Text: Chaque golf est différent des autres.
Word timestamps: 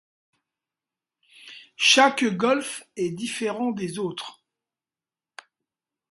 Chaque 1.75 2.23
golf 2.25 2.81
est 2.95 3.11
différent 3.11 3.69
des 3.69 3.99
autres. 3.99 4.41